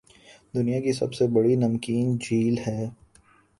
[0.53, 2.89] دنیاکی سب سے بڑی نمکین جھیل ہے